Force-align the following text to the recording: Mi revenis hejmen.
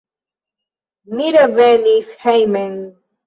Mi 1.19 1.27
revenis 1.35 2.09
hejmen. 2.27 2.75